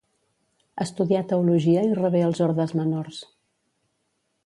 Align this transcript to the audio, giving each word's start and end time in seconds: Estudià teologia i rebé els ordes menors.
Estudià 0.85 1.21
teologia 1.33 1.85
i 1.91 1.93
rebé 2.01 2.25
els 2.31 2.43
ordes 2.49 2.77
menors. 2.83 3.25